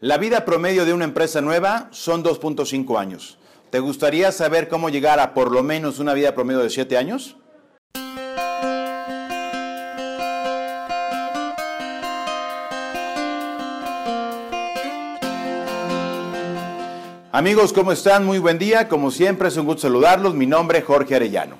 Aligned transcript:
La 0.00 0.18
vida 0.18 0.44
promedio 0.44 0.84
de 0.84 0.92
una 0.92 1.04
empresa 1.04 1.40
nueva 1.40 1.88
son 1.90 2.22
2.5 2.22 2.98
años. 2.98 3.38
¿Te 3.70 3.80
gustaría 3.80 4.30
saber 4.30 4.68
cómo 4.68 4.90
llegar 4.90 5.20
a 5.20 5.32
por 5.34 5.50
lo 5.50 5.62
menos 5.62 5.98
una 5.98 6.12
vida 6.12 6.34
promedio 6.34 6.60
de 6.60 6.70
7 6.70 6.96
años? 6.96 7.36
Amigos, 17.32 17.72
¿cómo 17.74 17.92
están? 17.92 18.24
Muy 18.24 18.38
buen 18.38 18.58
día. 18.58 18.88
Como 18.88 19.10
siempre, 19.10 19.48
es 19.48 19.56
un 19.58 19.66
gusto 19.66 19.82
saludarlos. 19.82 20.34
Mi 20.34 20.46
nombre 20.46 20.78
es 20.78 20.84
Jorge 20.84 21.16
Arellano. 21.16 21.56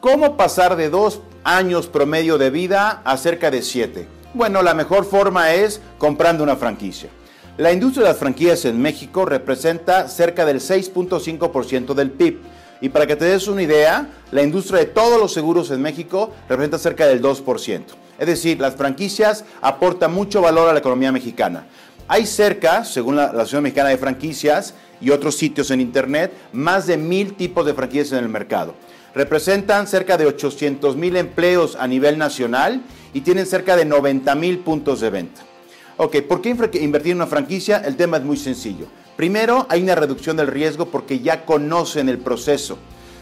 ¿Cómo 0.00 0.36
pasar 0.36 0.76
de 0.76 0.88
dos 0.88 1.20
años 1.44 1.86
promedio 1.88 2.38
de 2.38 2.50
vida 2.50 3.02
a 3.04 3.16
cerca 3.16 3.50
de 3.50 3.62
siete? 3.62 4.06
Bueno, 4.32 4.62
la 4.62 4.72
mejor 4.74 5.04
forma 5.04 5.52
es 5.52 5.80
comprando 5.98 6.42
una 6.42 6.56
franquicia. 6.56 7.10
La 7.56 7.72
industria 7.72 8.02
de 8.02 8.08
las 8.08 8.18
franquicias 8.18 8.64
en 8.64 8.82
México 8.82 9.24
representa 9.24 10.08
cerca 10.08 10.44
del 10.44 10.58
6.5% 10.58 11.94
del 11.94 12.10
PIB. 12.10 12.40
Y 12.80 12.88
para 12.88 13.06
que 13.06 13.14
te 13.14 13.26
des 13.26 13.46
una 13.46 13.62
idea, 13.62 14.08
la 14.32 14.42
industria 14.42 14.80
de 14.80 14.86
todos 14.86 15.20
los 15.20 15.32
seguros 15.32 15.70
en 15.70 15.80
México 15.80 16.32
representa 16.48 16.78
cerca 16.78 17.06
del 17.06 17.22
2%. 17.22 17.82
Es 18.18 18.26
decir, 18.26 18.60
las 18.60 18.74
franquicias 18.74 19.44
aportan 19.60 20.12
mucho 20.12 20.42
valor 20.42 20.68
a 20.68 20.72
la 20.72 20.80
economía 20.80 21.12
mexicana. 21.12 21.68
Hay 22.08 22.26
cerca, 22.26 22.84
según 22.84 23.14
la 23.14 23.26
Asociación 23.26 23.62
Mexicana 23.62 23.90
de 23.90 23.98
Franquicias 23.98 24.74
y 25.00 25.10
otros 25.10 25.36
sitios 25.36 25.70
en 25.70 25.80
Internet, 25.80 26.32
más 26.52 26.88
de 26.88 26.96
mil 26.96 27.34
tipos 27.34 27.64
de 27.64 27.74
franquicias 27.74 28.10
en 28.10 28.24
el 28.24 28.28
mercado. 28.28 28.74
Representan 29.14 29.86
cerca 29.86 30.16
de 30.16 30.26
800 30.26 30.96
mil 30.96 31.16
empleos 31.16 31.76
a 31.76 31.86
nivel 31.86 32.18
nacional 32.18 32.82
y 33.12 33.20
tienen 33.20 33.46
cerca 33.46 33.76
de 33.76 33.84
90 33.84 34.34
mil 34.34 34.58
puntos 34.58 35.00
de 35.00 35.10
venta. 35.10 35.42
Ok, 35.96 36.22
¿por 36.22 36.40
qué 36.40 36.48
invertir 36.48 37.12
en 37.12 37.18
una 37.18 37.26
franquicia? 37.28 37.76
El 37.78 37.94
tema 37.94 38.16
es 38.16 38.24
muy 38.24 38.36
sencillo. 38.36 38.86
Primero, 39.16 39.64
hay 39.68 39.80
una 39.84 39.94
reducción 39.94 40.36
del 40.36 40.48
riesgo 40.48 40.86
porque 40.86 41.20
ya 41.20 41.44
conocen 41.44 42.08
el 42.08 42.18
proceso. 42.18 42.78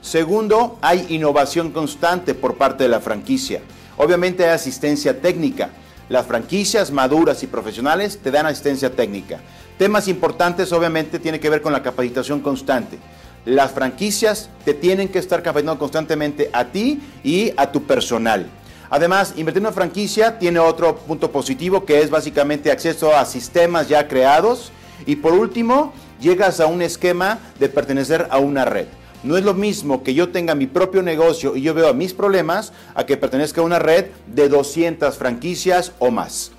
Segundo, 0.00 0.78
hay 0.80 1.04
innovación 1.10 1.72
constante 1.72 2.32
por 2.32 2.56
parte 2.56 2.84
de 2.84 2.88
la 2.88 3.00
franquicia. 3.00 3.60
Obviamente 3.98 4.44
hay 4.44 4.50
asistencia 4.50 5.20
técnica. 5.20 5.70
Las 6.08 6.26
franquicias 6.26 6.90
maduras 6.90 7.42
y 7.42 7.48
profesionales 7.48 8.18
te 8.22 8.30
dan 8.30 8.46
asistencia 8.46 8.90
técnica. 8.90 9.40
Temas 9.76 10.08
importantes 10.08 10.72
obviamente 10.72 11.18
tiene 11.18 11.40
que 11.40 11.50
ver 11.50 11.60
con 11.60 11.72
la 11.74 11.82
capacitación 11.82 12.40
constante. 12.40 12.98
Las 13.44 13.72
franquicias 13.72 14.48
te 14.64 14.72
tienen 14.72 15.08
que 15.08 15.18
estar 15.18 15.42
capacitando 15.42 15.78
constantemente 15.78 16.48
a 16.54 16.64
ti 16.64 17.02
y 17.22 17.52
a 17.58 17.70
tu 17.70 17.82
personal. 17.82 18.48
Además, 18.94 19.34
invertir 19.36 19.60
en 19.60 19.66
una 19.66 19.74
franquicia 19.74 20.38
tiene 20.38 20.60
otro 20.60 20.94
punto 20.94 21.32
positivo 21.32 21.84
que 21.84 22.00
es 22.00 22.10
básicamente 22.10 22.70
acceso 22.70 23.12
a 23.12 23.24
sistemas 23.24 23.88
ya 23.88 24.06
creados. 24.06 24.70
Y 25.04 25.16
por 25.16 25.32
último, 25.32 25.92
llegas 26.20 26.60
a 26.60 26.66
un 26.66 26.80
esquema 26.80 27.40
de 27.58 27.68
pertenecer 27.68 28.28
a 28.30 28.38
una 28.38 28.64
red. 28.64 28.86
No 29.24 29.36
es 29.36 29.42
lo 29.42 29.52
mismo 29.52 30.04
que 30.04 30.14
yo 30.14 30.28
tenga 30.28 30.54
mi 30.54 30.68
propio 30.68 31.02
negocio 31.02 31.56
y 31.56 31.62
yo 31.62 31.74
veo 31.74 31.92
mis 31.92 32.14
problemas 32.14 32.72
a 32.94 33.04
que 33.04 33.16
pertenezca 33.16 33.62
a 33.62 33.64
una 33.64 33.80
red 33.80 34.10
de 34.28 34.48
200 34.48 35.18
franquicias 35.18 35.90
o 35.98 36.12
más. 36.12 36.52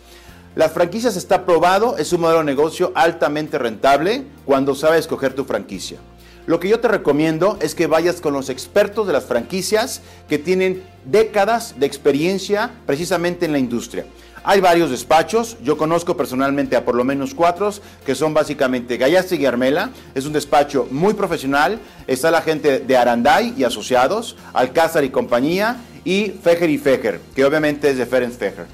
Las 0.56 0.73
franquicias 0.73 1.16
está 1.16 1.45
probado, 1.45 1.97
es 1.97 2.11
un 2.11 2.19
modelo 2.19 2.39
de 2.39 2.45
negocio 2.47 2.91
altamente 2.95 3.58
rentable 3.58 4.25
cuando 4.44 4.75
sabes 4.75 5.00
escoger 5.00 5.36
tu 5.36 5.45
franquicia. 5.45 6.00
Lo 6.46 6.60
que 6.60 6.70
yo 6.70 6.80
te 6.80 6.88
recomiendo 6.88 7.58
es 7.60 7.74
que 7.74 7.88
vayas 7.88 8.22
con 8.22 8.34
los 8.34 8.50
expertos 8.50 9.08
de 9.08 9.14
las 9.14 9.26
franquicias 9.26 10.02
que 10.30 10.38
tienen 10.38 10.84
décadas 11.04 11.76
de 11.80 11.88
experiencia 11.88 12.72
precisamente 12.86 13.46
en 13.46 13.52
la 13.52 13.58
industria. 13.58 14.06
Hay 14.44 14.62
varios 14.62 14.92
despachos, 14.92 15.58
yo 15.64 15.76
conozco 15.76 16.16
personalmente 16.16 16.76
a 16.76 16.86
por 16.86 16.94
lo 16.94 17.04
menos 17.04 17.34
cuatro, 17.34 17.72
que 18.06 18.14
son 18.14 18.36
básicamente 18.36 18.98
Gallastegui 18.98 19.42
y 19.42 19.46
Armela, 19.48 19.90
es 20.14 20.28
un 20.28 20.34
despacho 20.34 20.88
muy 20.92 21.16
profesional, 21.16 21.80
está 22.06 22.30
la 22.30 22.44
gente 22.44 22.78
de 22.78 22.96
Aranday 22.96 23.56
y 23.58 23.64
Asociados, 23.64 24.36
Alcázar 24.54 25.04
y 25.04 25.09
compañía, 25.09 25.78
y 26.03 26.25
Fejer 26.44 26.69
y 26.69 26.78
Fejer, 26.78 27.22
que 27.36 27.44
obviamente 27.44 27.90
es 27.90 27.98
de 27.98 28.06
Ferenc 28.06 28.34
Fejer. 28.34 28.68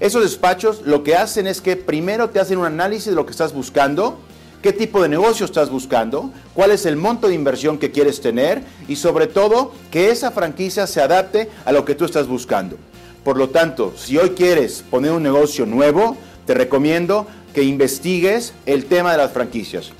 Esos 0.00 0.22
despachos 0.22 0.80
lo 0.86 1.02
que 1.02 1.14
hacen 1.14 1.46
es 1.46 1.60
que 1.60 1.76
primero 1.76 2.30
te 2.30 2.40
hacen 2.40 2.56
un 2.56 2.64
análisis 2.64 3.10
de 3.10 3.14
lo 3.14 3.26
que 3.26 3.32
estás 3.32 3.52
buscando, 3.52 4.18
qué 4.62 4.72
tipo 4.72 5.02
de 5.02 5.08
negocio 5.08 5.46
estás 5.46 5.70
buscando, 5.70 6.30
cuál 6.54 6.70
es 6.70 6.86
el 6.86 6.96
monto 6.96 7.28
de 7.28 7.34
inversión 7.34 7.78
que 7.78 7.90
quieres 7.90 8.20
tener 8.20 8.62
y 8.88 8.96
sobre 8.96 9.26
todo 9.26 9.72
que 9.90 10.10
esa 10.10 10.30
franquicia 10.30 10.86
se 10.86 11.00
adapte 11.00 11.48
a 11.64 11.72
lo 11.72 11.84
que 11.84 11.94
tú 11.94 12.04
estás 12.04 12.26
buscando. 12.26 12.76
Por 13.24 13.36
lo 13.36 13.50
tanto, 13.50 13.92
si 13.96 14.16
hoy 14.16 14.30
quieres 14.30 14.84
poner 14.88 15.12
un 15.12 15.22
negocio 15.22 15.66
nuevo, 15.66 16.16
te 16.46 16.54
recomiendo 16.54 17.26
que 17.54 17.62
investigues 17.62 18.54
el 18.66 18.86
tema 18.86 19.12
de 19.12 19.18
las 19.18 19.32
franquicias. 19.32 19.92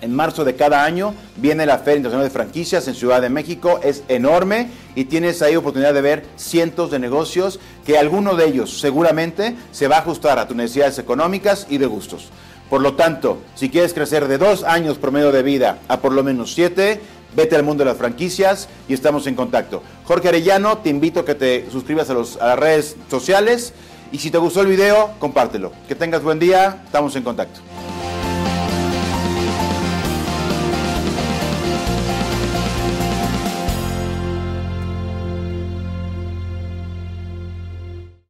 En 0.00 0.12
marzo 0.12 0.44
de 0.44 0.56
cada 0.56 0.84
año 0.84 1.14
viene 1.36 1.64
la 1.64 1.78
Feria 1.78 1.98
Internacional 1.98 2.26
de 2.26 2.32
Franquicias 2.32 2.88
en 2.88 2.96
Ciudad 2.96 3.22
de 3.22 3.28
México, 3.28 3.78
es 3.84 4.02
enorme 4.08 4.68
y 4.96 5.04
tienes 5.04 5.42
ahí 5.42 5.54
oportunidad 5.54 5.94
de 5.94 6.00
ver 6.00 6.24
cientos 6.34 6.90
de 6.90 6.98
negocios 6.98 7.60
que 7.86 7.98
alguno 7.98 8.34
de 8.34 8.46
ellos 8.46 8.80
seguramente 8.80 9.54
se 9.70 9.86
va 9.86 9.96
a 9.96 10.00
ajustar 10.00 10.40
a 10.40 10.48
tus 10.48 10.56
necesidades 10.56 10.98
económicas 10.98 11.68
y 11.70 11.78
de 11.78 11.86
gustos. 11.86 12.30
Por 12.72 12.80
lo 12.80 12.94
tanto, 12.94 13.36
si 13.54 13.68
quieres 13.68 13.92
crecer 13.92 14.28
de 14.28 14.38
dos 14.38 14.64
años 14.64 14.96
promedio 14.96 15.30
de 15.30 15.42
vida 15.42 15.80
a 15.88 16.00
por 16.00 16.14
lo 16.14 16.22
menos 16.22 16.54
siete, 16.54 17.02
vete 17.36 17.54
al 17.54 17.64
mundo 17.64 17.84
de 17.84 17.90
las 17.90 17.98
franquicias 17.98 18.66
y 18.88 18.94
estamos 18.94 19.26
en 19.26 19.34
contacto. 19.34 19.82
Jorge 20.06 20.28
Arellano, 20.28 20.78
te 20.78 20.88
invito 20.88 21.20
a 21.20 21.26
que 21.26 21.34
te 21.34 21.70
suscribas 21.70 22.08
a, 22.08 22.14
las 22.14 22.58
redes 22.58 22.96
sociales 23.10 23.74
y 24.10 24.20
si 24.20 24.30
te 24.30 24.38
gustó 24.38 24.62
el 24.62 24.68
video, 24.68 25.10
compártelo. 25.18 25.70
Que 25.86 25.94
tengas 25.94 26.22
buen 26.22 26.38
día, 26.38 26.80
estamos 26.86 27.14
en 27.14 27.24
contacto. 27.24 27.60